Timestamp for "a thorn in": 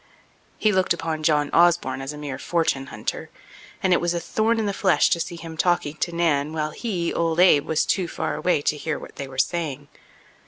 4.15-4.65